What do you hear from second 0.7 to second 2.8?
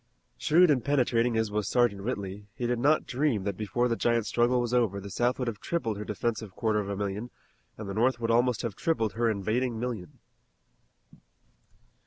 and penetrating as was Sergeant Whitley he did